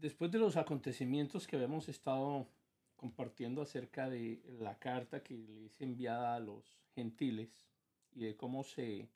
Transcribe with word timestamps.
después 0.00 0.30
de 0.30 0.38
los 0.38 0.56
acontecimientos 0.56 1.46
que 1.46 1.56
habíamos 1.56 1.88
estado 1.88 2.48
compartiendo 2.96 3.62
acerca 3.62 4.08
de 4.08 4.42
la 4.58 4.78
carta 4.78 5.22
que 5.22 5.36
le 5.36 5.66
es 5.66 5.80
enviada 5.80 6.34
a 6.34 6.40
los 6.40 6.78
gentiles 6.94 7.66
y 8.12 8.24
de 8.24 8.36
cómo 8.36 8.64
se 8.64 9.08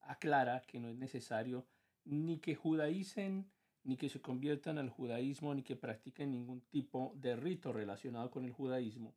aclara 0.00 0.62
que 0.62 0.80
no 0.80 0.88
es 0.88 0.96
necesario 0.96 1.66
ni 2.04 2.38
que 2.38 2.54
judaicen, 2.54 3.50
ni 3.84 3.96
que 3.96 4.08
se 4.08 4.20
conviertan 4.20 4.78
al 4.78 4.90
judaísmo, 4.90 5.54
ni 5.54 5.62
que 5.62 5.76
practiquen 5.76 6.32
ningún 6.32 6.60
tipo 6.62 7.12
de 7.16 7.36
rito 7.36 7.72
relacionado 7.72 8.30
con 8.30 8.44
el 8.44 8.52
judaísmo. 8.52 9.14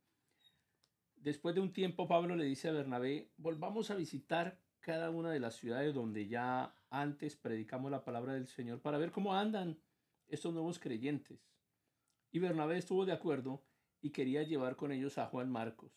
Después 1.16 1.56
de 1.56 1.62
un 1.62 1.74
tiempo, 1.74 2.08
Pablo 2.08 2.36
le 2.36 2.46
dice 2.46 2.70
a 2.70 2.72
Bernabé, 2.72 3.32
volvamos 3.38 3.90
a 3.90 3.96
visitar 3.96 4.60
cada 4.80 5.10
una 5.10 5.32
de 5.32 5.40
las 5.40 5.56
ciudades 5.56 5.96
donde 5.96 6.28
ya 6.28 6.76
antes 6.92 7.36
predicamos 7.36 7.90
la 7.90 8.04
palabra 8.04 8.34
del 8.34 8.48
Señor 8.48 8.80
para 8.82 9.00
ver 9.00 9.12
cómo 9.12 9.34
andan 9.34 9.80
estos 10.28 10.54
nuevos 10.54 10.80
creyentes. 10.80 11.40
Y 12.32 12.40
Bernabé 12.40 12.78
estuvo 12.78 13.06
de 13.06 13.14
acuerdo 13.14 13.64
y 14.02 14.12
quería 14.12 14.44
llevar 14.44 14.76
con 14.76 14.92
ellos 14.92 15.18
a 15.18 15.28
Juan 15.28 15.52
Marcos. 15.52 15.92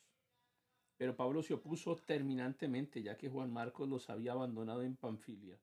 Pero 0.97 1.17
Pablo 1.17 1.43
se 1.43 1.55
opuso 1.55 1.97
terminantemente, 1.97 3.03
ya 3.03 3.17
que 3.17 3.29
Juan 3.29 3.53
Marcos 3.53 3.89
los 3.89 4.11
había 4.11 4.33
abandonado 4.33 4.83
en 4.83 4.97
Panfilia 4.97 5.61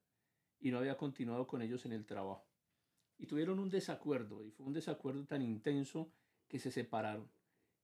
y 0.60 0.72
no 0.72 0.80
había 0.80 0.98
continuado 0.98 1.46
con 1.48 1.62
ellos 1.62 1.86
en 1.86 1.92
el 1.92 2.06
trabajo. 2.06 2.48
Y 3.18 3.28
tuvieron 3.28 3.60
un 3.60 3.70
desacuerdo, 3.70 4.44
y 4.44 4.52
fue 4.52 4.66
un 4.66 4.74
desacuerdo 4.74 5.26
tan 5.26 5.42
intenso 5.42 6.12
que 6.48 6.60
se 6.60 6.72
separaron. 6.72 7.30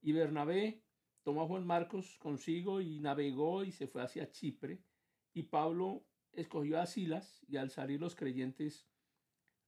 Y 0.00 0.12
Bernabé 0.12 0.82
tomó 1.22 1.42
a 1.42 1.46
Juan 1.46 1.66
Marcos 1.66 2.18
consigo 2.18 2.80
y 2.80 3.00
navegó 3.00 3.64
y 3.64 3.72
se 3.72 3.86
fue 3.86 4.02
hacia 4.02 4.30
Chipre. 4.30 4.82
Y 5.32 5.44
Pablo 5.44 6.04
escogió 6.32 6.80
a 6.80 6.86
Silas 6.86 7.44
y 7.46 7.56
al 7.56 7.70
salir 7.70 8.00
los 8.00 8.16
creyentes 8.16 8.86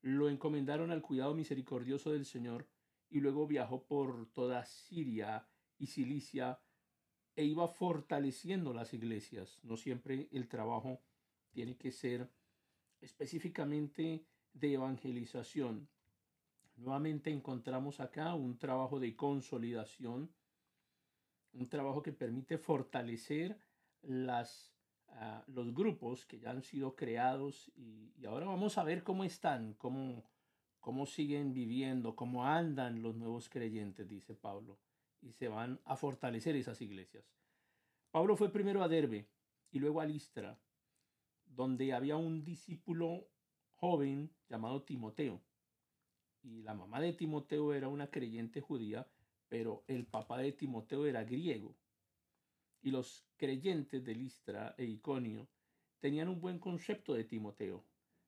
lo 0.05 0.29
encomendaron 0.29 0.91
al 0.91 1.01
cuidado 1.01 1.35
misericordioso 1.35 2.13
del 2.13 2.27
Señor 2.27 2.69
y 3.09 3.21
luego 3.21 3.47
viajó 3.47 3.87
por 3.87 4.31
toda 4.33 4.67
Siria 4.67 5.49
y 5.79 5.87
Cilicia 5.87 6.61
e 7.35 7.45
iba 7.45 7.67
fortaleciendo 7.69 8.75
las 8.75 8.93
iglesias. 8.93 9.59
No 9.63 9.79
siempre 9.79 10.29
el 10.31 10.47
trabajo 10.47 11.01
tiene 11.53 11.79
que 11.79 11.91
ser 11.91 12.31
específicamente 13.01 14.27
de 14.53 14.75
evangelización. 14.75 15.89
Nuevamente 16.77 17.31
encontramos 17.31 17.99
acá 18.01 18.35
un 18.35 18.59
trabajo 18.59 19.01
de 19.01 19.17
consolidación, 19.17 20.31
un 21.55 21.69
trabajo 21.71 22.03
que 22.03 22.13
permite 22.13 22.59
fortalecer 22.59 23.59
las 24.03 24.74
los 25.47 25.75
grupos 25.75 26.25
que 26.27 26.39
ya 26.39 26.51
han 26.51 26.63
sido 26.63 26.97
creados 26.97 27.71
y, 27.77 28.13
ahora 28.27 28.47
vamos 28.47 28.79
a 28.79 28.85
ver 28.85 29.03
cómo 29.03 29.25
están, 29.25 29.75
cómo, 29.75 30.25
cómo 30.81 31.07
siguen 31.07 31.53
viviendo, 31.53 32.17
cómo 32.17 32.47
andan 32.47 33.03
los 33.03 33.15
nuevos 33.15 33.49
creyentes, 33.49 34.09
dice 34.09 34.35
Pablo, 34.35 34.79
y 35.21 35.33
se 35.33 35.49
van 35.49 35.81
a 35.85 35.97
fortalecer 35.97 36.57
esas 36.57 36.81
iglesias. 36.81 37.25
Pablo 38.11 38.37
fue 38.37 38.51
primero 38.51 38.83
a 38.83 38.89
Derbe 38.89 39.29
y 39.71 39.79
luego 39.79 40.01
a 40.01 40.07
Listra, 40.07 40.59
donde 41.45 41.93
había 41.93 42.17
un 42.17 42.45
discípulo 42.45 43.29
joven 43.75 44.31
llamado 44.49 44.83
Timoteo. 44.83 45.41
Y 46.43 46.63
la 46.63 46.75
mamá 46.75 47.01
de 47.01 47.13
Timoteo 47.13 47.73
era 47.73 47.89
una 47.89 48.11
creyente 48.11 48.61
judía, 48.61 49.07
pero 49.49 49.85
el 49.87 50.07
papá 50.07 50.39
de 50.39 50.53
Timoteo 50.53 51.07
era 51.07 51.25
griego 51.25 51.75
y 52.85 52.91
los 52.91 53.25
creyentes 53.37 54.05
de 54.05 54.15
Listra 54.15 54.75
e 54.77 54.85
Iconio 54.85 55.49
tenían 56.01 56.29
un 56.29 56.39
buen 56.39 56.59
concepto 56.59 57.15
de 57.15 57.25
Timoteo, 57.25 57.83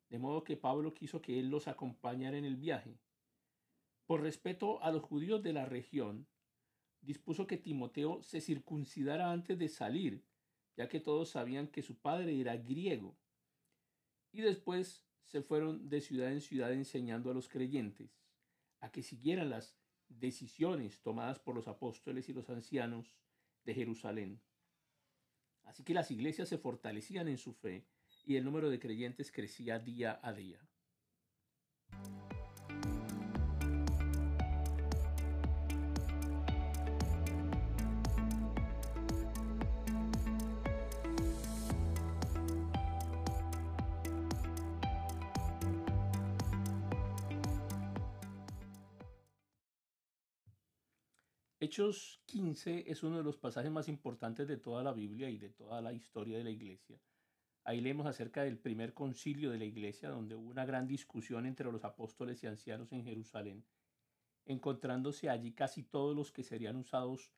de 0.08 0.18
modo 0.18 0.44
que 0.44 0.56
Pablo 0.56 0.94
quiso 0.94 1.20
que 1.20 1.38
él 1.38 1.50
los 1.50 1.68
acompañara 1.68 2.38
en 2.38 2.46
el 2.46 2.56
viaje. 2.56 2.98
Por 4.06 4.22
respeto 4.22 4.82
a 4.82 4.90
los 4.90 5.02
judíos 5.02 5.42
de 5.42 5.52
la 5.52 5.66
región, 5.66 6.26
dispuso 7.02 7.46
que 7.46 7.58
Timoteo 7.58 8.22
se 8.22 8.40
circuncidara 8.40 9.30
antes 9.30 9.58
de 9.58 9.68
salir, 9.68 10.24
ya 10.74 10.88
que 10.88 11.00
todos 11.00 11.28
sabían 11.28 11.68
que 11.68 11.82
su 11.82 11.98
padre 11.98 12.40
era 12.40 12.56
griego. 12.56 13.14
Y 14.32 14.40
después 14.40 15.06
se 15.24 15.42
fueron 15.42 15.90
de 15.90 16.00
ciudad 16.00 16.32
en 16.32 16.40
ciudad 16.40 16.72
enseñando 16.72 17.30
a 17.30 17.34
los 17.34 17.48
creyentes 17.48 18.22
a 18.80 18.90
que 18.90 19.02
siguieran 19.02 19.50
las 19.50 19.76
decisiones 20.08 21.02
tomadas 21.02 21.38
por 21.40 21.54
los 21.54 21.68
apóstoles 21.68 22.28
y 22.30 22.32
los 22.32 22.48
ancianos 22.48 23.12
de 23.64 23.74
Jerusalén. 23.74 24.40
Así 25.66 25.84
que 25.84 25.94
las 25.94 26.10
iglesias 26.10 26.48
se 26.48 26.58
fortalecían 26.58 27.28
en 27.28 27.38
su 27.38 27.52
fe 27.52 27.84
y 28.24 28.36
el 28.36 28.44
número 28.44 28.70
de 28.70 28.80
creyentes 28.80 29.30
crecía 29.30 29.78
día 29.78 30.18
a 30.22 30.32
día. 30.32 30.58
Hechos 51.66 52.20
15 52.26 52.84
es 52.86 53.02
uno 53.02 53.16
de 53.16 53.24
los 53.24 53.38
pasajes 53.38 53.72
más 53.72 53.88
importantes 53.88 54.46
de 54.46 54.56
toda 54.56 54.84
la 54.84 54.92
Biblia 54.92 55.28
y 55.30 55.36
de 55.36 55.50
toda 55.50 55.80
la 55.80 55.92
historia 55.92 56.38
de 56.38 56.44
la 56.44 56.50
iglesia. 56.50 56.96
Ahí 57.64 57.80
leemos 57.80 58.06
acerca 58.06 58.44
del 58.44 58.56
primer 58.56 58.94
concilio 58.94 59.50
de 59.50 59.58
la 59.58 59.64
iglesia, 59.64 60.10
donde 60.10 60.36
hubo 60.36 60.48
una 60.48 60.64
gran 60.64 60.86
discusión 60.86 61.44
entre 61.44 61.72
los 61.72 61.82
apóstoles 61.82 62.40
y 62.44 62.46
ancianos 62.46 62.92
en 62.92 63.02
Jerusalén, 63.02 63.64
encontrándose 64.44 65.28
allí 65.28 65.54
casi 65.54 65.82
todos 65.82 66.14
los 66.14 66.30
que 66.30 66.44
serían 66.44 66.76
usados 66.76 67.32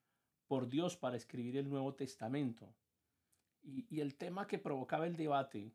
por 0.47 0.69
Dios 0.69 0.99
para 0.99 1.17
escribir 1.17 1.57
el 1.57 1.71
Nuevo 1.71 1.95
Testamento. 1.95 2.75
Y, 3.63 3.99
el 3.99 4.15
tema 4.17 4.47
que 4.47 4.59
provocaba 4.59 5.07
el 5.07 5.17
debate, 5.17 5.73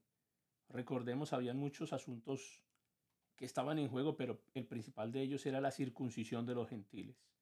recordemos, 0.70 1.34
habían 1.34 1.58
muchos 1.58 1.92
asuntos 1.92 2.62
que 3.36 3.46
estaban 3.46 3.80
en 3.80 3.90
juego, 3.90 4.16
pero 4.16 4.44
el 4.54 4.68
principal 4.68 5.12
de 5.12 5.24
ellos 5.24 5.44
era 5.48 5.60
la 5.60 5.72
circuncisión 5.72 6.46
de 6.46 6.54
los 6.54 6.70
gentiles. 6.70 7.33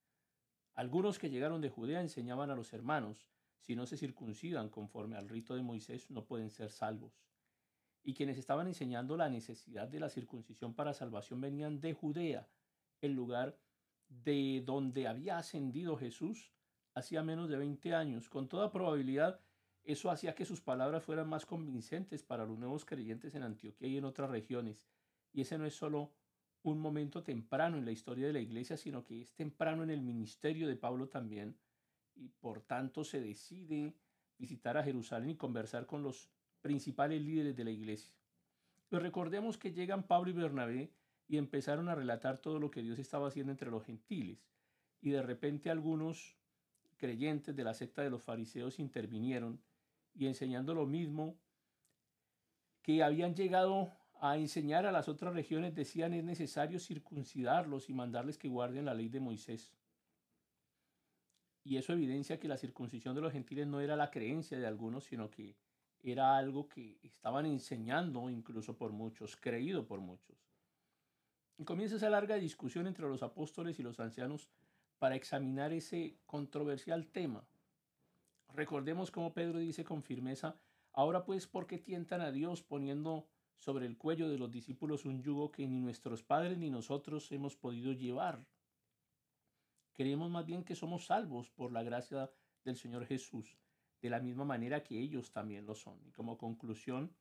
Algunos 0.73 1.19
que 1.19 1.29
llegaron 1.29 1.61
de 1.61 1.69
Judea 1.69 2.01
enseñaban 2.01 2.49
a 2.49 2.55
los 2.55 2.73
hermanos, 2.73 3.27
si 3.59 3.75
no 3.75 3.85
se 3.85 3.97
circuncidan 3.97 4.69
conforme 4.69 5.17
al 5.17 5.29
rito 5.29 5.53
de 5.55 5.61
Moisés, 5.61 6.09
no 6.09 6.25
pueden 6.25 6.49
ser 6.49 6.71
salvos. 6.71 7.21
Y 8.03 8.13
quienes 8.13 8.37
estaban 8.37 8.67
enseñando 8.67 9.15
la 9.15 9.29
necesidad 9.29 9.87
de 9.87 9.99
la 9.99 10.09
circuncisión 10.09 10.73
para 10.73 10.93
salvación 10.93 11.41
venían 11.41 11.79
de 11.79 11.93
Judea, 11.93 12.47
el 13.01 13.13
lugar 13.13 13.59
de 14.07 14.63
donde 14.65 15.07
había 15.07 15.37
ascendido 15.37 15.97
Jesús 15.97 16.51
hacía 16.93 17.23
menos 17.23 17.49
de 17.49 17.57
20 17.57 17.93
años. 17.93 18.29
Con 18.29 18.47
toda 18.47 18.71
probabilidad, 18.71 19.39
eso 19.83 20.09
hacía 20.09 20.35
que 20.35 20.45
sus 20.45 20.61
palabras 20.61 21.03
fueran 21.03 21.29
más 21.29 21.45
convincentes 21.45 22.23
para 22.23 22.45
los 22.45 22.57
nuevos 22.57 22.85
creyentes 22.85 23.35
en 23.35 23.43
Antioquía 23.43 23.87
y 23.87 23.97
en 23.97 24.05
otras 24.05 24.29
regiones. 24.29 24.85
Y 25.33 25.41
ese 25.41 25.57
no 25.57 25.65
es 25.65 25.75
solo 25.75 26.11
un 26.63 26.79
momento 26.79 27.23
temprano 27.23 27.77
en 27.77 27.85
la 27.85 27.91
historia 27.91 28.27
de 28.27 28.33
la 28.33 28.39
iglesia, 28.39 28.77
sino 28.77 29.03
que 29.03 29.21
es 29.21 29.33
temprano 29.33 29.83
en 29.83 29.89
el 29.89 30.01
ministerio 30.01 30.67
de 30.67 30.75
Pablo 30.75 31.07
también, 31.07 31.57
y 32.15 32.29
por 32.29 32.61
tanto 32.61 33.03
se 33.03 33.19
decide 33.19 33.95
visitar 34.37 34.77
a 34.77 34.83
Jerusalén 34.83 35.31
y 35.31 35.37
conversar 35.37 35.85
con 35.85 36.03
los 36.03 36.29
principales 36.61 37.21
líderes 37.21 37.55
de 37.55 37.63
la 37.63 37.71
iglesia. 37.71 38.13
Pero 38.89 39.01
recordemos 39.01 39.57
que 39.57 39.73
llegan 39.73 40.03
Pablo 40.03 40.29
y 40.29 40.33
Bernabé 40.33 40.93
y 41.27 41.37
empezaron 41.37 41.89
a 41.89 41.95
relatar 41.95 42.39
todo 42.39 42.59
lo 42.59 42.69
que 42.69 42.83
Dios 42.83 42.99
estaba 42.99 43.27
haciendo 43.27 43.51
entre 43.51 43.71
los 43.71 43.85
gentiles, 43.85 44.45
y 45.01 45.09
de 45.09 45.21
repente 45.21 45.69
algunos 45.69 46.37
creyentes 46.97 47.55
de 47.55 47.63
la 47.63 47.73
secta 47.73 48.03
de 48.03 48.11
los 48.11 48.21
fariseos 48.21 48.77
intervinieron 48.77 49.59
y 50.13 50.27
enseñando 50.27 50.75
lo 50.75 50.85
mismo 50.85 51.39
que 52.83 53.01
habían 53.01 53.33
llegado 53.33 53.91
a 54.23 54.37
enseñar 54.37 54.85
a 54.85 54.91
las 54.91 55.09
otras 55.09 55.33
regiones 55.33 55.73
decían 55.73 56.13
es 56.13 56.23
necesario 56.23 56.79
circuncidarlos 56.79 57.89
y 57.89 57.93
mandarles 57.95 58.37
que 58.37 58.49
guarden 58.49 58.85
la 58.85 58.93
ley 58.93 59.09
de 59.09 59.19
Moisés. 59.19 59.73
Y 61.63 61.77
eso 61.77 61.93
evidencia 61.93 62.39
que 62.39 62.47
la 62.47 62.57
circuncisión 62.57 63.15
de 63.15 63.21
los 63.21 63.33
gentiles 63.33 63.65
no 63.65 63.81
era 63.81 63.95
la 63.95 64.11
creencia 64.11 64.59
de 64.59 64.67
algunos, 64.67 65.05
sino 65.05 65.31
que 65.31 65.55
era 66.03 66.37
algo 66.37 66.69
que 66.69 66.99
estaban 67.01 67.47
enseñando 67.47 68.29
incluso 68.29 68.77
por 68.77 68.91
muchos, 68.91 69.35
creído 69.35 69.87
por 69.87 70.01
muchos. 70.01 70.37
Y 71.57 71.65
comienza 71.65 71.95
esa 71.95 72.09
larga 72.11 72.35
discusión 72.35 72.85
entre 72.85 73.07
los 73.07 73.23
apóstoles 73.23 73.79
y 73.79 73.83
los 73.83 73.99
ancianos 73.99 74.49
para 74.99 75.15
examinar 75.15 75.73
ese 75.73 76.19
controversial 76.27 77.07
tema. 77.07 77.43
Recordemos 78.53 79.09
como 79.09 79.33
Pedro 79.33 79.57
dice 79.57 79.83
con 79.83 80.03
firmeza, 80.03 80.59
ahora 80.93 81.25
pues, 81.25 81.47
¿por 81.47 81.65
qué 81.65 81.79
tientan 81.79 82.21
a 82.21 82.31
Dios 82.31 82.61
poniendo 82.61 83.27
sobre 83.61 83.85
el 83.85 83.95
cuello 83.95 84.27
de 84.27 84.39
los 84.39 84.49
discípulos 84.49 85.05
un 85.05 85.21
yugo 85.21 85.51
que 85.51 85.67
ni 85.67 85.79
nuestros 85.79 86.23
padres 86.23 86.57
ni 86.57 86.71
nosotros 86.71 87.31
hemos 87.31 87.55
podido 87.55 87.93
llevar. 87.93 88.43
Creemos 89.93 90.31
más 90.31 90.47
bien 90.47 90.63
que 90.63 90.73
somos 90.73 91.05
salvos 91.05 91.51
por 91.51 91.71
la 91.71 91.83
gracia 91.83 92.31
del 92.65 92.75
Señor 92.75 93.05
Jesús, 93.05 93.55
de 94.01 94.09
la 94.09 94.19
misma 94.19 94.45
manera 94.45 94.83
que 94.83 94.99
ellos 94.99 95.31
también 95.31 95.67
lo 95.67 95.75
son. 95.75 95.99
Y 96.07 96.11
como 96.11 96.39
conclusión, 96.39 97.13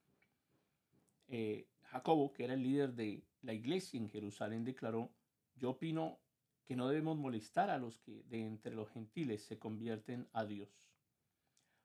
eh, 1.27 1.67
Jacobo, 1.83 2.33
que 2.33 2.45
era 2.45 2.55
el 2.55 2.63
líder 2.63 2.95
de 2.95 3.23
la 3.43 3.53
iglesia 3.53 3.99
en 3.99 4.09
Jerusalén, 4.09 4.65
declaró, 4.65 5.11
yo 5.57 5.69
opino 5.69 6.17
que 6.65 6.75
no 6.75 6.87
debemos 6.87 7.17
molestar 7.17 7.69
a 7.69 7.77
los 7.77 7.99
que 7.99 8.23
de 8.23 8.47
entre 8.47 8.73
los 8.73 8.89
gentiles 8.89 9.43
se 9.43 9.59
convierten 9.59 10.27
a 10.33 10.43
Dios. 10.45 10.90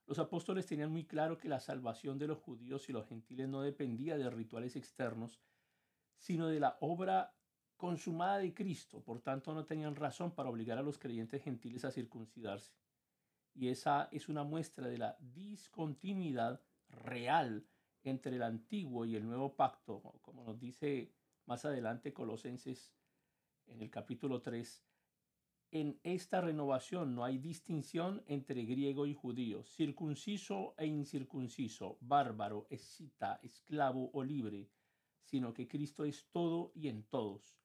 Los 0.06 0.20
apóstoles 0.20 0.66
tenían 0.66 0.92
muy 0.92 1.04
claro 1.04 1.36
que 1.36 1.48
la 1.48 1.58
salvación 1.58 2.16
de 2.18 2.28
los 2.28 2.38
judíos 2.38 2.88
y 2.88 2.92
los 2.92 3.06
gentiles 3.06 3.48
no 3.48 3.62
dependía 3.62 4.16
de 4.16 4.30
rituales 4.30 4.76
externos, 4.76 5.40
sino 6.16 6.46
de 6.46 6.60
la 6.60 6.78
obra 6.80 7.34
consumada 7.76 8.38
de 8.38 8.54
Cristo. 8.54 9.02
Por 9.02 9.20
tanto, 9.20 9.52
no 9.52 9.64
tenían 9.64 9.96
razón 9.96 10.32
para 10.32 10.48
obligar 10.48 10.78
a 10.78 10.82
los 10.82 10.98
creyentes 10.98 11.42
gentiles 11.42 11.84
a 11.84 11.90
circuncidarse. 11.90 12.72
Y 13.52 13.68
esa 13.68 14.08
es 14.12 14.28
una 14.28 14.44
muestra 14.44 14.86
de 14.86 14.98
la 14.98 15.16
discontinuidad 15.18 16.62
real 16.88 17.66
entre 18.04 18.36
el 18.36 18.42
antiguo 18.42 19.04
y 19.04 19.16
el 19.16 19.26
nuevo 19.26 19.56
pacto, 19.56 20.00
como 20.22 20.44
nos 20.44 20.60
dice 20.60 21.12
más 21.46 21.64
adelante 21.64 22.12
Colosenses 22.12 22.94
en 23.66 23.82
el 23.82 23.90
capítulo 23.90 24.40
3, 24.40 24.84
en 25.70 25.98
esta 26.04 26.40
renovación 26.40 27.14
no 27.14 27.24
hay 27.24 27.38
distinción 27.38 28.22
entre 28.26 28.64
griego 28.64 29.06
y 29.06 29.14
judío, 29.14 29.64
circunciso 29.64 30.74
e 30.78 30.86
incircunciso, 30.86 31.98
bárbaro, 32.00 32.66
escita, 32.70 33.40
esclavo 33.42 34.10
o 34.12 34.22
libre, 34.22 34.70
sino 35.24 35.52
que 35.52 35.66
Cristo 35.66 36.04
es 36.04 36.28
todo 36.30 36.72
y 36.74 36.88
en 36.88 37.02
todos. 37.04 37.58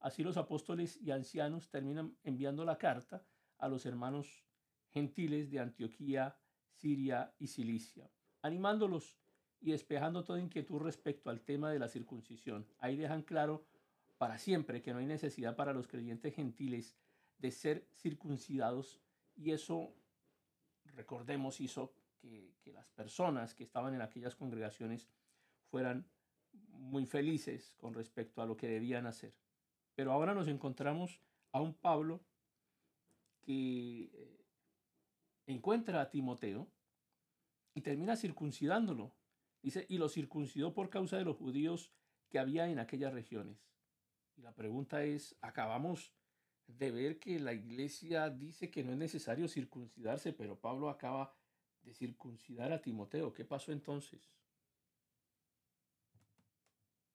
Así 0.00 0.22
los 0.22 0.36
apóstoles 0.36 0.98
y 1.00 1.10
ancianos 1.10 1.70
terminan 1.70 2.16
enviando 2.24 2.64
la 2.64 2.78
carta 2.78 3.26
a 3.58 3.68
los 3.68 3.86
hermanos 3.86 4.44
gentiles 4.90 5.50
de 5.50 5.60
Antioquía, 5.60 6.38
Siria 6.70 7.34
y 7.38 7.48
Cilicia, 7.48 8.10
animándolos 8.42 9.16
y 9.60 9.70
despejando 9.70 10.24
toda 10.24 10.40
inquietud 10.40 10.80
respecto 10.80 11.30
al 11.30 11.40
tema 11.40 11.70
de 11.70 11.78
la 11.78 11.88
circuncisión. 11.88 12.66
Ahí 12.78 12.96
dejan 12.96 13.22
claro 13.22 13.66
para 14.18 14.38
siempre 14.38 14.82
que 14.82 14.92
no 14.92 14.98
hay 14.98 15.06
necesidad 15.06 15.56
para 15.56 15.72
los 15.72 15.88
creyentes 15.88 16.34
gentiles 16.34 16.96
de 17.38 17.50
ser 17.50 17.86
circuncidados 17.92 19.00
y 19.36 19.50
eso, 19.52 19.94
recordemos, 20.84 21.60
hizo 21.60 21.94
que, 22.20 22.54
las 22.72 22.88
personas 22.88 23.54
que 23.54 23.64
estaban 23.64 23.94
en 23.94 24.00
aquellas 24.00 24.34
congregaciones 24.34 25.08
fueran 25.70 26.08
muy 26.52 27.06
felices 27.06 27.74
con 27.76 27.94
respecto 27.94 28.42
a 28.42 28.46
lo 28.46 28.56
que 28.56 28.68
debían 28.68 29.06
hacer. 29.06 29.34
Pero 29.94 30.12
ahora 30.12 30.34
nos 30.34 30.48
encontramos 30.48 31.20
a 31.52 31.60
un 31.60 31.74
Pablo 31.74 32.24
que 33.42 34.10
eh, 34.12 34.44
encuentra 35.46 36.00
a 36.00 36.10
Timoteo 36.10 36.68
y 37.74 37.80
termina 37.82 38.16
circuncidándolo. 38.16 39.12
Dice, 39.62 39.86
y 39.88 39.98
lo 39.98 40.08
circuncidó 40.08 40.74
por 40.74 40.90
causa 40.90 41.16
de 41.16 41.24
los 41.24 41.36
judíos 41.36 41.92
que 42.28 42.38
había 42.38 42.68
en 42.68 42.78
aquellas 42.78 43.12
regiones. 43.12 43.68
Y 44.36 44.42
la 44.42 44.54
pregunta 44.54 45.04
es, 45.04 45.36
¿acabamos 45.40 46.12
de 46.66 46.90
ver 46.90 47.18
que 47.18 47.38
la 47.38 47.52
iglesia 47.52 48.30
dice 48.30 48.70
que 48.70 48.82
no 48.82 48.92
es 48.92 48.98
necesario 48.98 49.48
circuncidarse, 49.48 50.32
pero 50.32 50.60
Pablo 50.60 50.88
acaba 50.88 51.34
de 51.82 51.92
circuncidar 51.94 52.72
a 52.72 52.80
Timoteo? 52.80 53.32
¿Qué 53.32 53.44
pasó 53.44 53.72
entonces? 53.72 54.32